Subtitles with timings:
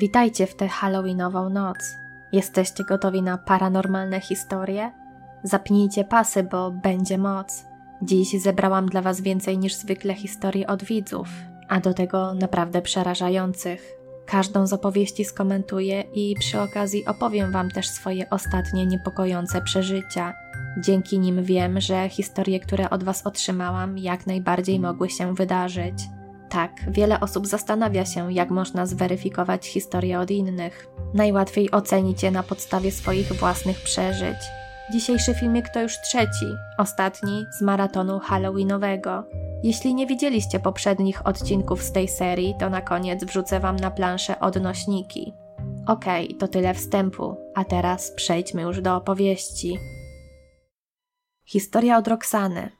[0.00, 1.78] Witajcie w tę Halloweenową noc.
[2.32, 4.92] Jesteście gotowi na paranormalne historie?
[5.42, 7.64] Zapnijcie pasy, bo będzie moc.
[8.02, 11.28] Dziś zebrałam dla Was więcej niż zwykle historii od widzów,
[11.68, 13.92] a do tego naprawdę przerażających.
[14.26, 20.34] Każdą z opowieści skomentuję i przy okazji opowiem Wam też swoje ostatnie niepokojące przeżycia.
[20.80, 25.94] Dzięki nim wiem, że historie, które od Was otrzymałam, jak najbardziej mogły się wydarzyć.
[26.50, 30.88] Tak, wiele osób zastanawia się, jak można zweryfikować historię od innych.
[31.14, 34.36] Najłatwiej ocenić je na podstawie swoich własnych przeżyć.
[34.92, 36.46] Dzisiejszy filmik to już trzeci,
[36.78, 39.24] ostatni z maratonu Halloweenowego.
[39.62, 44.40] Jeśli nie widzieliście poprzednich odcinków z tej serii, to na koniec wrzucę Wam na planszę
[44.40, 45.32] odnośniki.
[45.86, 49.78] Okej, okay, to tyle wstępu, a teraz przejdźmy już do opowieści.
[51.44, 52.77] Historia od Roxany.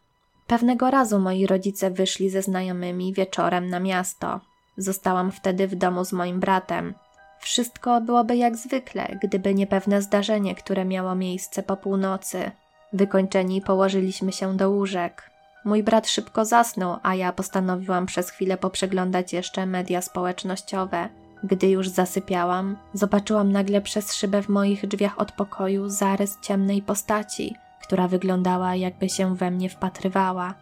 [0.48, 4.40] Pewnego razu moi rodzice wyszli ze znajomymi wieczorem na miasto.
[4.76, 6.94] Zostałam wtedy w domu z moim bratem.
[7.40, 12.50] Wszystko byłoby jak zwykle, gdyby nie pewne zdarzenie, które miało miejsce po północy.
[12.92, 15.30] Wykończeni położyliśmy się do łóżek.
[15.64, 21.08] Mój brat szybko zasnął, a ja postanowiłam przez chwilę poprzeglądać jeszcze media społecznościowe.
[21.44, 27.56] Gdy już zasypiałam, zobaczyłam nagle przez szybę w moich drzwiach od pokoju zarys ciemnej postaci,
[27.88, 30.54] która wyglądała jakby się we mnie wpatrywała.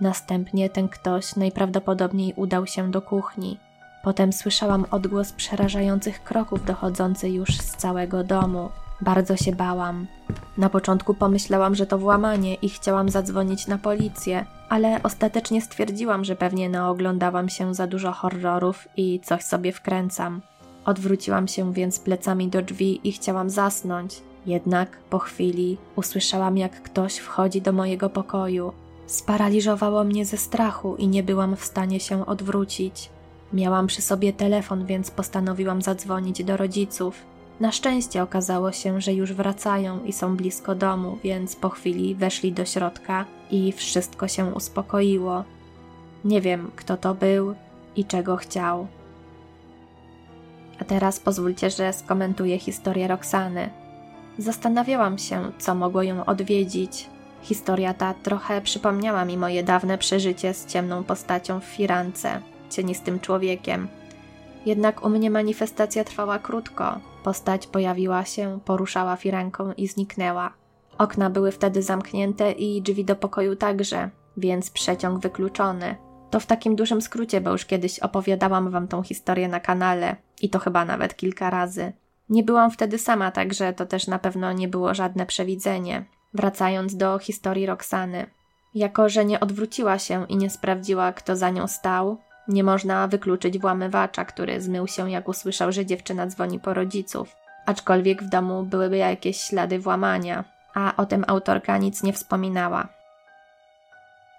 [0.00, 3.58] Następnie ten ktoś najprawdopodobniej udał się do kuchni.
[4.04, 8.68] Potem słyszałam odgłos przerażających kroków dochodzący już z całego domu.
[9.00, 10.06] Bardzo się bałam.
[10.58, 16.36] Na początku pomyślałam, że to włamanie i chciałam zadzwonić na policję, ale ostatecznie stwierdziłam, że
[16.36, 20.40] pewnie naoglądałam się za dużo horrorów i coś sobie wkręcam.
[20.84, 24.22] Odwróciłam się więc plecami do drzwi i chciałam zasnąć.
[24.48, 28.72] Jednak po chwili usłyszałam, jak ktoś wchodzi do mojego pokoju.
[29.06, 33.10] Sparaliżowało mnie ze strachu i nie byłam w stanie się odwrócić.
[33.52, 37.14] Miałam przy sobie telefon, więc postanowiłam zadzwonić do rodziców.
[37.60, 42.52] Na szczęście okazało się, że już wracają i są blisko domu, więc po chwili weszli
[42.52, 45.44] do środka i wszystko się uspokoiło.
[46.24, 47.54] Nie wiem, kto to był
[47.96, 48.86] i czego chciał.
[50.80, 53.87] A teraz pozwólcie, że skomentuję historię Roxany.
[54.38, 57.10] Zastanawiałam się, co mogło ją odwiedzić.
[57.42, 62.40] Historia ta trochę przypomniała mi moje dawne przeżycie z ciemną postacią w firance,
[62.70, 63.88] cienistym człowiekiem.
[64.66, 67.00] Jednak u mnie manifestacja trwała krótko.
[67.24, 70.52] Postać pojawiła się, poruszała firanką i zniknęła.
[70.98, 75.96] Okna były wtedy zamknięte i drzwi do pokoju także, więc przeciąg wykluczony.
[76.30, 80.50] To w takim dużym skrócie, bo już kiedyś opowiadałam wam tą historię na kanale i
[80.50, 81.92] to chyba nawet kilka razy.
[82.30, 86.04] Nie byłam wtedy sama, także to też na pewno nie było żadne przewidzenie.
[86.34, 88.26] Wracając do historii Roxany.
[88.74, 92.18] Jako, że nie odwróciła się i nie sprawdziła, kto za nią stał,
[92.48, 97.36] nie można wykluczyć włamywacza, który zmył się, jak usłyszał, że dziewczyna dzwoni po rodziców.
[97.66, 102.88] Aczkolwiek w domu byłyby jakieś ślady włamania, a o tym autorka nic nie wspominała.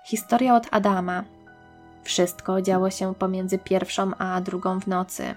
[0.06, 1.23] Historia od Adama.
[2.03, 5.35] Wszystko działo się pomiędzy pierwszą a drugą w nocy.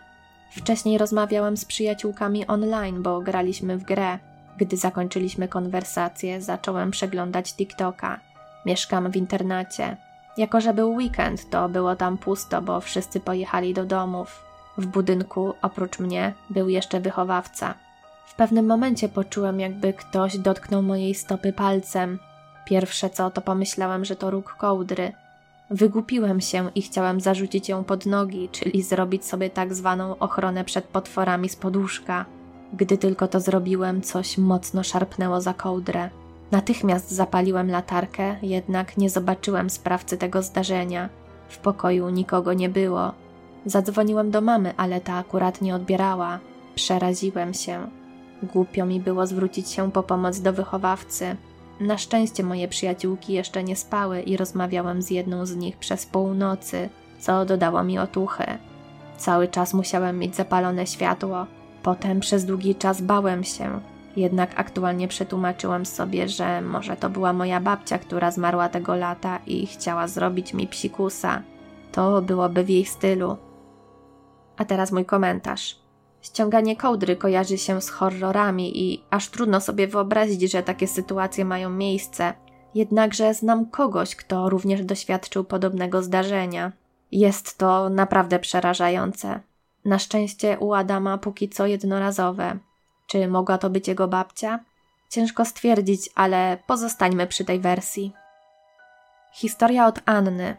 [0.57, 4.19] Wcześniej rozmawiałem z przyjaciółkami online, bo graliśmy w grę.
[4.57, 8.21] Gdy zakończyliśmy konwersację, zacząłem przeglądać TikToka.
[8.67, 9.97] Mieszkam w internacie.
[10.37, 14.45] Jako, że był weekend, to było tam pusto, bo wszyscy pojechali do domów.
[14.79, 17.75] W budynku, oprócz mnie, był jeszcze wychowawca.
[18.27, 22.19] W pewnym momencie poczułem, jakby ktoś dotknął mojej stopy palcem.
[22.65, 25.13] Pierwsze co, to pomyślałem, że to róg kołdry.
[25.73, 30.85] Wygłupiłem się i chciałem zarzucić ją pod nogi, czyli zrobić sobie tak zwaną ochronę przed
[30.85, 32.25] potworami z poduszka.
[32.73, 36.11] Gdy tylko to zrobiłem, coś mocno szarpnęło za kołdrę.
[36.51, 41.09] Natychmiast zapaliłem latarkę, jednak nie zobaczyłem sprawcy tego zdarzenia.
[41.49, 43.13] W pokoju nikogo nie było.
[43.67, 46.39] Zadzwoniłem do mamy, ale ta akurat nie odbierała.
[46.75, 47.91] Przeraziłem się.
[48.43, 51.37] Głupio mi było zwrócić się po pomoc do wychowawcy.
[51.81, 56.89] Na szczęście moje przyjaciółki jeszcze nie spały i rozmawiałem z jedną z nich przez północy,
[57.21, 58.45] co dodało mi otuchy.
[59.17, 61.47] Cały czas musiałem mieć zapalone światło.
[61.83, 63.81] Potem przez długi czas bałem się,
[64.17, 69.67] jednak aktualnie przetłumaczyłem sobie, że może to była moja babcia, która zmarła tego lata i
[69.67, 71.43] chciała zrobić mi psikusa.
[71.93, 73.37] To byłoby w jej stylu.
[74.57, 75.82] A teraz mój komentarz.
[76.23, 81.71] Ściąganie kołdry kojarzy się z horrorami i aż trudno sobie wyobrazić, że takie sytuacje mają
[81.71, 82.35] miejsce.
[82.75, 86.73] Jednakże znam kogoś, kto również doświadczył podobnego zdarzenia.
[87.13, 89.41] Jest to naprawdę przerażające.
[89.85, 92.59] Na szczęście u Adama póki co jednorazowe.
[93.07, 94.61] Czy mogła to być jego babcia?
[95.11, 98.13] Ciężko stwierdzić, ale pozostańmy przy tej wersji.
[99.33, 100.57] Historia od Anny.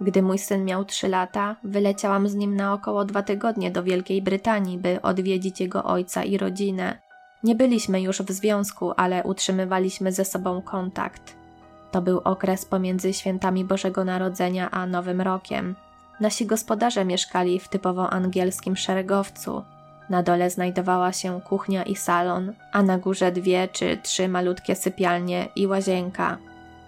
[0.00, 4.22] Gdy mój syn miał 3 lata, wyleciałam z nim na około dwa tygodnie do Wielkiej
[4.22, 6.98] Brytanii, by odwiedzić jego ojca i rodzinę.
[7.44, 11.36] Nie byliśmy już w związku, ale utrzymywaliśmy ze sobą kontakt.
[11.90, 15.74] To był okres pomiędzy świętami Bożego Narodzenia a Nowym Rokiem.
[16.20, 19.62] Nasi gospodarze mieszkali w typowo angielskim szeregowcu.
[20.10, 25.48] Na dole znajdowała się kuchnia i salon, a na górze dwie czy trzy malutkie sypialnie
[25.56, 26.38] i łazienka.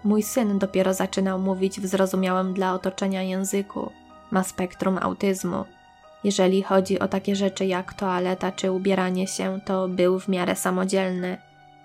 [0.09, 3.91] Mój syn dopiero zaczynał mówić w zrozumiałym dla otoczenia języku.
[4.31, 5.65] Ma spektrum autyzmu.
[6.25, 11.37] Jeżeli chodzi o takie rzeczy jak toaleta czy ubieranie się, to był w miarę samodzielny.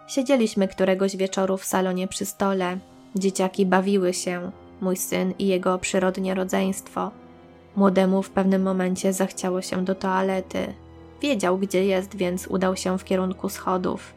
[0.08, 2.78] Siedzieliśmy któregoś wieczoru w salonie przy stole.
[3.16, 7.12] Dzieciaki bawiły się, mój syn i jego przyrodnie rodzeństwo.
[7.76, 10.74] Młodemu w pewnym momencie zachciało się do toalety.
[11.22, 14.14] Wiedział, gdzie jest, więc udał się w kierunku schodów.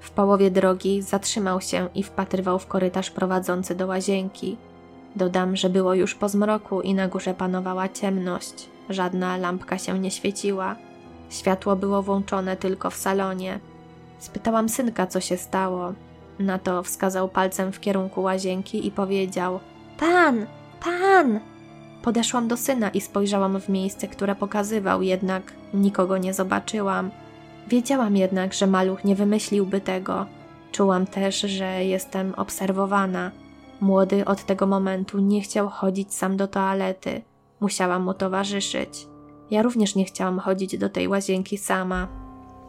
[0.00, 4.56] W połowie drogi zatrzymał się i wpatrywał w korytarz prowadzący do łazienki.
[5.16, 8.68] Dodam, że było już po zmroku i na górze panowała ciemność.
[8.90, 10.76] Żadna lampka się nie świeciła.
[11.30, 13.58] Światło było włączone tylko w salonie.
[14.18, 15.92] Spytałam synka, co się stało.
[16.38, 19.60] Na to wskazał palcem w kierunku łazienki i powiedział:
[19.98, 20.46] Pan,
[20.80, 21.40] pan!
[22.02, 27.10] Podeszłam do syna i spojrzałam w miejsce, które pokazywał, jednak nikogo nie zobaczyłam.
[27.68, 30.26] Wiedziałam jednak, że maluch nie wymyśliłby tego.
[30.72, 33.30] Czułam też, że jestem obserwowana.
[33.80, 37.22] Młody od tego momentu nie chciał chodzić sam do toalety.
[37.60, 39.06] Musiałam mu towarzyszyć.
[39.50, 42.08] Ja również nie chciałam chodzić do tej łazienki sama.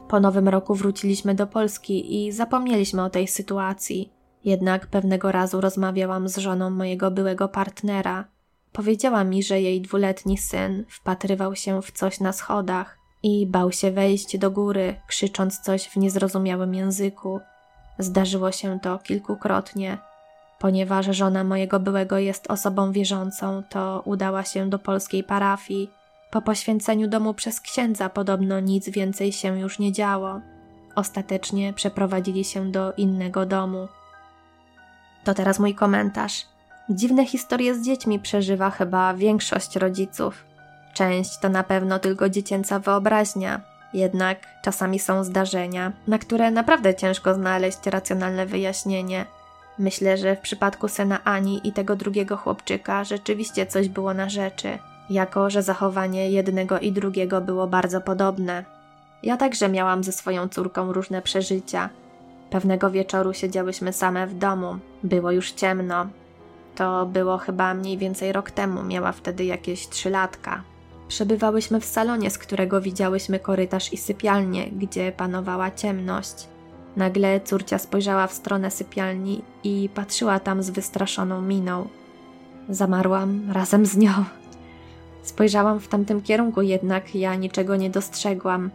[0.08, 4.14] Po nowym roku wróciliśmy do Polski i zapomnieliśmy o tej sytuacji.
[4.46, 8.26] Jednak pewnego razu rozmawiałam z żoną mojego byłego partnera.
[8.72, 13.92] Powiedziała mi, że jej dwuletni syn wpatrywał się w coś na schodach i bał się
[13.92, 17.40] wejść do góry, krzycząc coś w niezrozumiałym języku.
[18.00, 19.98] Zdarzyło się to kilkukrotnie.
[20.60, 25.90] Ponieważ żona mojego byłego jest osobą wierzącą, to udała się do polskiej parafii.
[26.32, 30.42] Po poświęceniu domu przez księdza podobno nic więcej się już nie działo.
[30.96, 33.88] Ostatecznie przeprowadzili się do innego domu.
[35.24, 36.46] To teraz mój komentarz.
[36.90, 40.49] Dziwne historie z dziećmi przeżywa chyba większość rodziców.
[40.94, 43.62] Część to na pewno tylko dziecięca wyobraźnia,
[43.94, 49.26] jednak czasami są zdarzenia, na które naprawdę ciężko znaleźć racjonalne wyjaśnienie.
[49.80, 54.78] Myślę, że w przypadku syna Ani i tego drugiego chłopczyka rzeczywiście coś było na rzeczy,
[55.10, 58.66] jako że zachowanie jednego i drugiego było bardzo podobne.
[59.24, 61.90] Ja także miałam ze swoją córką różne przeżycia.
[62.50, 66.08] Pewnego wieczoru siedziałyśmy same w domu, było już ciemno.
[66.76, 70.64] To było chyba mniej więcej rok temu, miała wtedy jakieś trzy latka.
[71.10, 76.48] Przebywałyśmy w salonie, z którego widziałyśmy korytarz i sypialnię, gdzie panowała ciemność.
[76.96, 81.88] Nagle córcia spojrzała w stronę sypialni i patrzyła tam z wystraszoną miną.
[82.70, 84.12] Zamarłam razem z nią.
[85.24, 88.70] Spojrzałam w tamtym kierunku, jednak ja niczego nie dostrzegłam.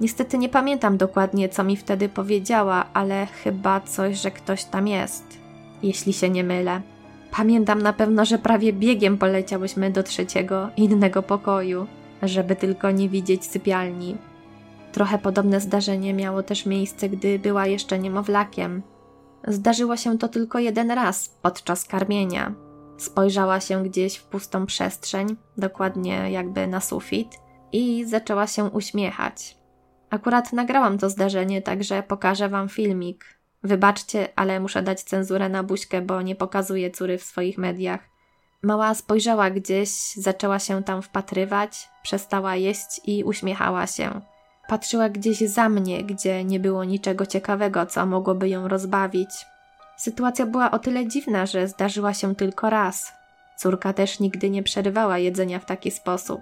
[0.00, 5.24] Niestety nie pamiętam dokładnie, co mi wtedy powiedziała, ale chyba coś, że ktoś tam jest,
[5.82, 6.80] jeśli się nie mylę.
[7.36, 11.86] Pamiętam na pewno, że prawie biegiem poleciałyśmy do trzeciego, innego pokoju,
[12.22, 14.16] żeby tylko nie widzieć sypialni.
[14.92, 18.82] Trochę podobne zdarzenie miało też miejsce, gdy była jeszcze niemowlakiem.
[19.48, 22.54] Zdarzyło się to tylko jeden raz podczas karmienia.
[22.96, 27.28] Spojrzała się gdzieś w pustą przestrzeń, dokładnie jakby na sufit,
[27.72, 29.56] i zaczęła się uśmiechać.
[30.10, 33.41] Akurat nagrałam to zdarzenie, także pokażę wam filmik.
[33.64, 38.00] Wybaczcie, ale muszę dać cenzurę na buźkę, bo nie pokazuję córy w swoich mediach.
[38.62, 44.20] Mała spojrzała gdzieś, zaczęła się tam wpatrywać, przestała jeść i uśmiechała się.
[44.68, 49.30] Patrzyła gdzieś za mnie, gdzie nie było niczego ciekawego, co mogłoby ją rozbawić.
[49.96, 53.12] Sytuacja była o tyle dziwna, że zdarzyła się tylko raz.
[53.56, 56.40] Córka też nigdy nie przerywała jedzenia w taki sposób.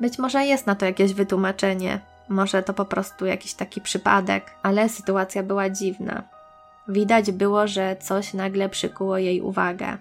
[0.00, 4.88] Być może jest na to jakieś wytłumaczenie, może to po prostu jakiś taki przypadek, ale
[4.88, 6.39] sytuacja była dziwna.
[6.88, 9.98] Widać było, że coś nagle przykuło jej uwagę.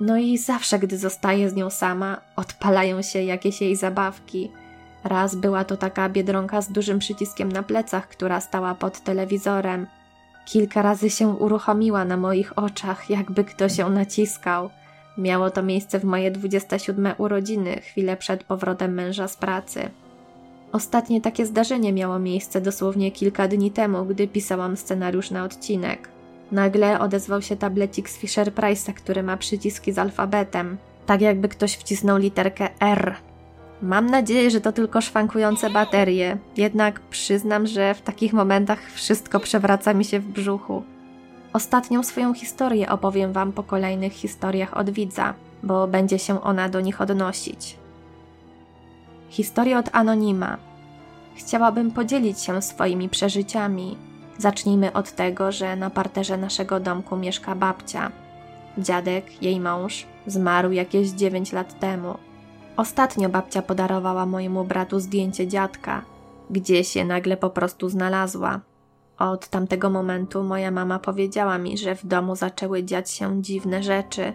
[0.00, 4.50] No i zawsze, gdy zostaje z nią sama, odpalają się jakieś jej zabawki.
[5.04, 9.86] Raz była to taka biedronka z dużym przyciskiem na plecach, która stała pod telewizorem.
[10.46, 14.70] Kilka razy się uruchomiła na moich oczach, jakby ktoś ją naciskał.
[15.18, 19.90] Miało to miejsce w moje 27 urodziny, chwilę przed powrotem męża z pracy.
[20.72, 26.08] Ostatnie takie zdarzenie miało miejsce dosłownie kilka dni temu, gdy pisałam scenariusz na odcinek.
[26.52, 31.76] Nagle odezwał się tablecik z Fisher Price'a, który ma przyciski z alfabetem, tak jakby ktoś
[31.76, 33.14] wcisnął literkę R.
[33.82, 39.94] Mam nadzieję, że to tylko szwankujące baterie, jednak przyznam, że w takich momentach wszystko przewraca
[39.94, 40.82] mi się w brzuchu.
[41.52, 46.80] Ostatnią swoją historię opowiem Wam po kolejnych historiach od widza, bo będzie się ona do
[46.80, 47.77] nich odnosić.
[49.28, 50.56] Historia od anonima.
[51.34, 53.96] Chciałabym podzielić się swoimi przeżyciami.
[54.38, 58.12] Zacznijmy od tego, że na parterze naszego domku mieszka babcia.
[58.78, 62.14] Dziadek, jej mąż, zmarł jakieś 9 lat temu.
[62.76, 66.02] Ostatnio babcia podarowała mojemu bratu zdjęcie dziadka.
[66.50, 68.60] Gdzieś je nagle po prostu znalazła.
[69.18, 74.32] Od tamtego momentu moja mama powiedziała mi, że w domu zaczęły dziać się dziwne rzeczy.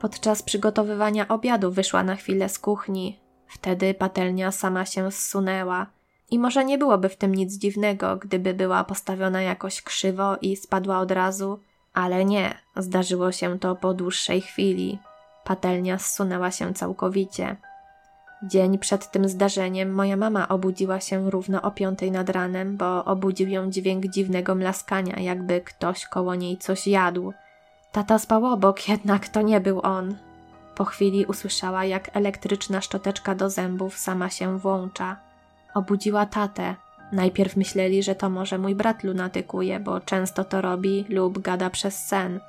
[0.00, 3.27] Podczas przygotowywania obiadu wyszła na chwilę z kuchni.
[3.48, 5.86] Wtedy patelnia sama się zsunęła.
[6.30, 10.98] I może nie byłoby w tym nic dziwnego, gdyby była postawiona jakoś krzywo i spadła
[10.98, 11.60] od razu,
[11.94, 14.98] ale nie, zdarzyło się to po dłuższej chwili.
[15.44, 17.56] Patelnia zsunęła się całkowicie.
[18.42, 23.48] Dzień przed tym zdarzeniem moja mama obudziła się równo o piątej nad ranem, bo obudził
[23.48, 27.32] ją dźwięk dziwnego mlaskania, jakby ktoś koło niej coś jadł.
[27.92, 30.16] Tata spał obok, jednak to nie był on.
[30.78, 35.16] Po chwili usłyszała, jak elektryczna szczoteczka do zębów sama się włącza.
[35.74, 36.74] Obudziła tatę.
[37.12, 42.06] Najpierw myśleli, że to może mój brat lunatykuje, bo często to robi lub gada przez
[42.06, 42.40] sen–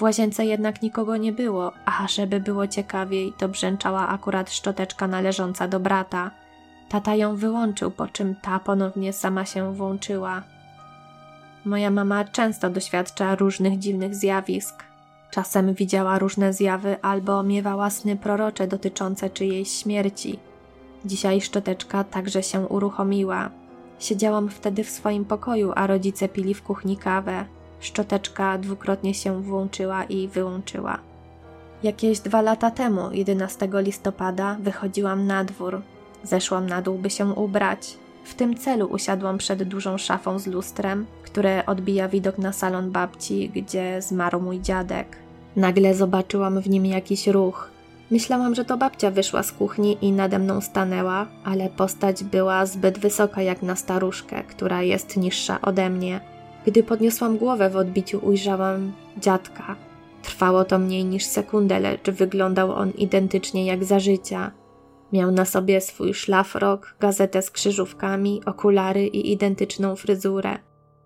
[0.00, 5.68] w łazience jednak nikogo nie było, a żeby było ciekawiej, to brzęczała akurat szczoteczka należąca
[5.68, 6.30] do brata.
[6.88, 10.42] Tata ją wyłączył, po czym ta ponownie sama się włączyła.
[11.64, 14.84] Moja mama często doświadcza różnych dziwnych zjawisk.
[15.30, 20.38] Czasem widziała różne zjawy albo miewała sny prorocze dotyczące czyjejś śmierci.
[21.04, 23.50] Dzisiaj szczoteczka także się uruchomiła.
[23.98, 27.44] Siedziałam wtedy w swoim pokoju, a rodzice pili w kuchni kawę.
[27.80, 30.98] Szczoteczka dwukrotnie się włączyła i wyłączyła.
[31.82, 35.82] Jakieś dwa lata temu, 11 listopada, wychodziłam na dwór.
[36.22, 37.98] Zeszłam na dół, by się ubrać.
[38.24, 43.50] W tym celu usiadłam przed dużą szafą z lustrem, które odbija widok na salon babci,
[43.54, 45.16] gdzie zmarł mój dziadek.
[45.56, 47.70] Nagle zobaczyłam w nim jakiś ruch.
[48.10, 52.98] Myślałam, że to babcia wyszła z kuchni i nade mną stanęła, ale postać była zbyt
[52.98, 56.20] wysoka jak na staruszkę, która jest niższa ode mnie.
[56.66, 59.76] Gdy podniosłam głowę w odbiciu, ujrzałam dziadka.
[60.22, 64.50] Trwało to mniej niż sekundę, lecz wyglądał on identycznie jak za życia.
[65.12, 70.58] Miał na sobie swój szlafrok, gazetę z krzyżówkami, okulary i identyczną fryzurę.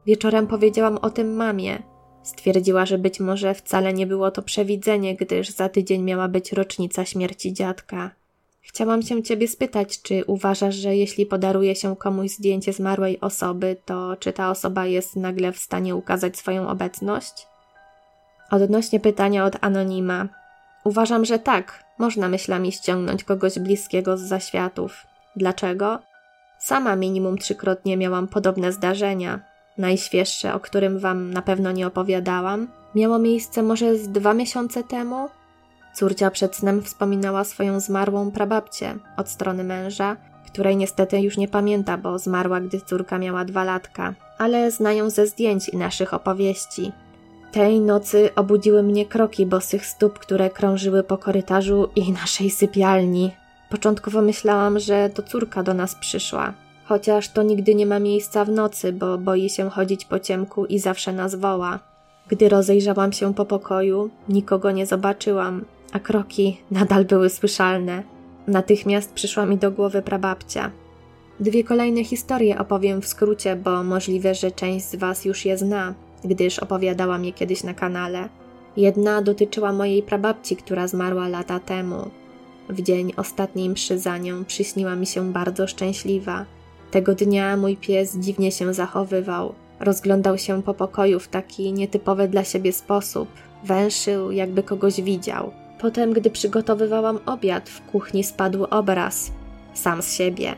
[0.06, 1.82] Wieczorem powiedziałam o tym mamie.
[2.22, 7.04] Stwierdziła, że być może wcale nie było to przewidzenie, gdyż za tydzień miała być rocznica
[7.04, 8.10] śmierci dziadka.
[8.60, 14.16] Chciałam się ciebie spytać, czy uważasz, że jeśli podaruje się komuś zdjęcie zmarłej osoby, to
[14.16, 17.46] czy ta osoba jest nagle w stanie ukazać swoją obecność?
[18.50, 20.28] Odnośnie pytania od anonima.
[20.84, 21.84] Uważam, że tak.
[21.98, 25.06] Można myślami ściągnąć kogoś bliskiego z zaświatów.
[25.36, 25.98] Dlaczego?
[26.58, 29.40] Sama minimum trzykrotnie miałam podobne zdarzenia.
[29.78, 35.28] Najświeższe, o którym wam na pewno nie opowiadałam, miało miejsce może z dwa miesiące temu,
[35.94, 41.98] Córcia przed snem wspominała swoją zmarłą prababcię od strony męża, której niestety już nie pamięta,
[41.98, 46.92] bo zmarła, gdy córka miała dwa latka, ale znają ze zdjęć i naszych opowieści.
[47.54, 53.30] Tej nocy obudziły mnie kroki bosych stóp, które krążyły po korytarzu i naszej sypialni.
[53.70, 58.48] Początkowo myślałam, że to córka do nas przyszła, chociaż to nigdy nie ma miejsca w
[58.48, 61.78] nocy, bo boi się chodzić po ciemku i zawsze nas woła.
[62.28, 68.02] Gdy rozejrzałam się po pokoju, nikogo nie zobaczyłam, a kroki nadal były słyszalne.
[68.46, 70.70] Natychmiast przyszła mi do głowy prababcia.
[71.40, 75.94] Dwie kolejne historie opowiem w skrócie, bo możliwe, że część z Was już je zna,
[76.24, 78.28] gdyż opowiadałam je kiedyś na kanale.
[78.76, 82.10] Jedna dotyczyła mojej prababci, która zmarła lata temu.
[82.68, 86.44] W dzień ostatniej mszy za nią przyśniła mi się bardzo szczęśliwa.
[86.90, 89.54] Tego dnia mój pies dziwnie się zachowywał.
[89.80, 93.28] Rozglądał się po pokoju w taki nietypowy dla siebie sposób.
[93.64, 95.52] Węszył, jakby kogoś widział.
[95.80, 99.32] Potem, gdy przygotowywałam obiad, w kuchni spadł obraz.
[99.74, 100.54] Sam z siebie.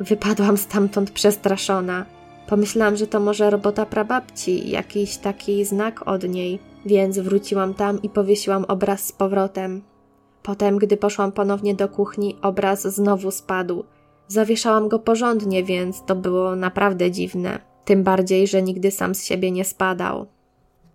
[0.00, 2.06] Wypadłam stamtąd przestraszona.
[2.48, 8.08] Pomyślałam, że to może robota prababci, jakiś taki znak od niej, więc wróciłam tam i
[8.08, 9.82] powiesiłam obraz z powrotem.
[10.42, 13.84] Potem, gdy poszłam ponownie do kuchni, obraz znowu spadł.
[14.28, 17.58] Zawieszałam go porządnie, więc to było naprawdę dziwne.
[17.84, 20.26] Tym bardziej, że nigdy sam z siebie nie spadał.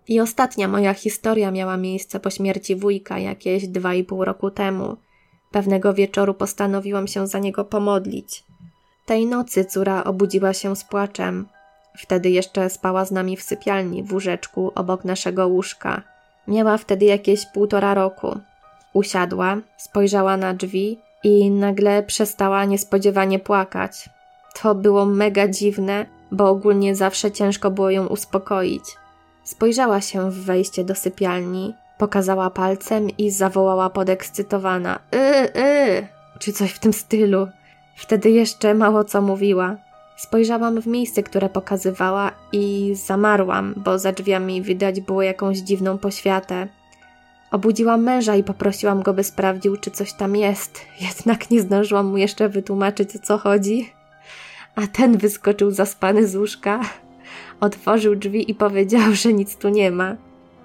[0.08, 4.96] I ostatnia moja historia miała miejsce po śmierci wujka jakieś dwa i pół roku temu.
[5.50, 8.44] Pewnego wieczoru postanowiłam się za niego pomodlić.
[9.06, 11.48] Tej nocy córa obudziła się z płaczem.
[11.96, 16.02] Wtedy jeszcze spała z nami w sypialni w łóżeczku obok naszego łóżka.
[16.48, 18.40] Miała wtedy jakieś półtora roku.
[18.92, 24.10] Usiadła, spojrzała na drzwi i nagle przestała niespodziewanie płakać.
[24.62, 28.84] To było mega dziwne, bo ogólnie zawsze ciężko było ją uspokoić.
[29.44, 36.06] Spojrzała się w wejście do sypialni, pokazała palcem i zawołała podekscytowana: Yy, yy,
[36.38, 37.48] czy coś w tym stylu.
[37.96, 39.76] Wtedy jeszcze mało co mówiła.
[40.16, 46.68] Spojrzałam w miejsce, które pokazywała i zamarłam, bo za drzwiami widać było jakąś dziwną poświatę.
[47.50, 52.16] Obudziłam męża i poprosiłam go, by sprawdził, czy coś tam jest, jednak nie zdążyłam mu
[52.16, 53.92] jeszcze wytłumaczyć, o co chodzi.
[54.74, 56.80] A ten wyskoczył zaspany z łóżka,
[57.60, 60.16] otworzył drzwi i powiedział, że nic tu nie ma.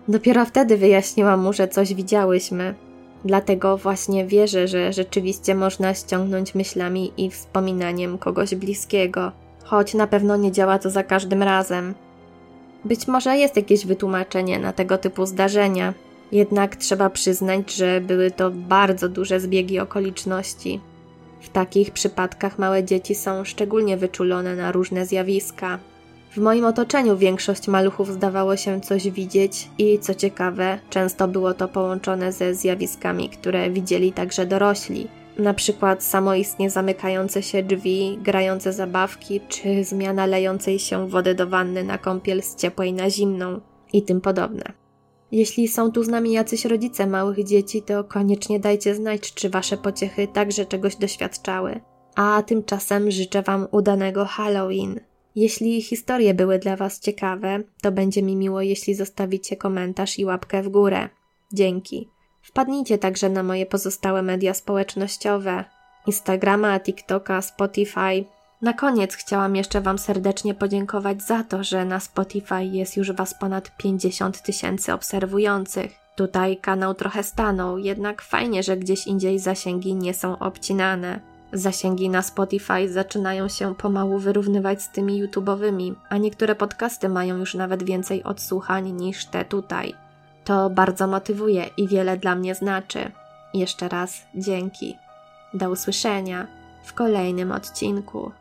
[0.08, 2.76] Dopiero wtedy wyjaśniłam mu, że coś widziałyśmy.
[3.28, 9.32] Dlatego właśnie wierzę, że rzeczywiście można ściągnąć myślami i wspominaniem kogoś bliskiego,
[9.64, 11.94] choć na pewno nie działa to za każdym razem.
[12.86, 15.94] Być może jest jakieś wytłumaczenie na tego typu zdarzenia,
[16.32, 20.82] jednak trzeba przyznać, że były to bardzo duże zbiegi okoliczności.
[21.42, 25.80] W takich przypadkach małe dzieci są szczególnie wyczulone na różne zjawiska.
[26.38, 31.68] W moim otoczeniu większość maluchów zdawało się coś widzieć i co ciekawe, często było to
[31.68, 35.08] połączone ze zjawiskami, które widzieli także dorośli.
[35.40, 41.84] Na przykład samoistnie zamykające się drzwi, grające zabawki, czy zmiana lejącej się wody do wanny
[41.84, 43.62] na kąpiel z ciepłej na zimną
[43.94, 44.64] i tym podobne.
[45.32, 49.78] Jeśli są tu z nami jacyś rodzice małych dzieci, to koniecznie dajcie znać, czy wasze
[49.78, 51.82] pociechy także czegoś doświadczały.
[52.16, 55.00] A tymczasem życzę wam udanego Halloween.
[55.38, 60.64] Jeśli historie były dla was ciekawe, to będzie mi miło, jeśli zostawicie komentarz i łapkę
[60.64, 61.10] w górę.
[61.54, 62.10] Dzięki.
[62.42, 65.66] Wpadnijcie także na moje pozostałe media społecznościowe:
[66.08, 68.26] Instagrama, TikToka, Spotify,
[68.62, 73.40] na koniec chciałam jeszcze Wam serdecznie podziękować za to, że na Spotify jest już Was
[73.40, 75.92] ponad 50 tysięcy obserwujących.
[76.16, 81.37] Tutaj kanał trochę stanął, jednak fajnie, że gdzieś indziej zasięgi nie są obcinane.
[81.54, 87.54] Zasięgi na Spotify zaczynają się pomału wyrównywać z tymi YouTube'owymi, a niektóre podcasty mają już
[87.54, 89.94] nawet więcej odsłuchań niż te tutaj.
[90.44, 93.12] To bardzo motywuje i wiele dla mnie znaczy.
[93.54, 94.98] Jeszcze raz dzięki.
[95.54, 96.48] Do usłyszenia
[96.84, 98.32] w kolejnym odcinku.